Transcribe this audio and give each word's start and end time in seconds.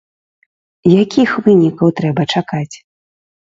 Якіх 1.01 1.29
вынікаў 1.49 1.87
трэба 2.01 2.21
чакаць? 2.37 2.75